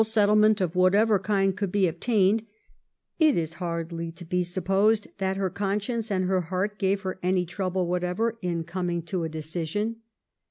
settlement 0.03 0.59
of 0.59 0.75
whatever 0.75 1.19
kind 1.19 1.55
could 1.55 1.71
be 1.71 1.85
obtained— 1.87 2.43
it 3.19 3.37
is 3.37 3.53
hardly 3.61 4.11
to 4.11 4.25
be 4.25 4.41
supposed 4.41 5.07
that 5.19 5.37
her 5.37 5.51
conscience 5.51 6.09
and 6.09 6.25
her 6.25 6.41
heart 6.41 6.79
gave 6.79 7.01
her 7.01 7.19
any 7.21 7.45
trouble 7.45 7.85
whatever 7.85 8.39
in 8.41 8.63
coming 8.63 9.03
to 9.03 9.23
a 9.23 9.29
decision. 9.29 9.97